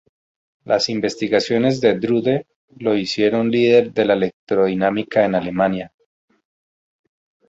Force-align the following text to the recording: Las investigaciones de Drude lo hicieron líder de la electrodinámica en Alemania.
Las 0.63 0.89
investigaciones 0.89 1.79
de 1.79 1.93
Drude 1.99 2.47
lo 2.79 2.97
hicieron 2.97 3.51
líder 3.51 3.93
de 3.93 4.05
la 4.05 4.15
electrodinámica 4.15 5.25
en 5.25 5.35
Alemania. 5.35 5.93